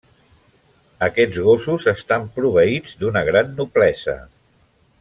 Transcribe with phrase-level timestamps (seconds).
[1.07, 4.17] Aquests gossos estan proveïts d'una gran noblesa.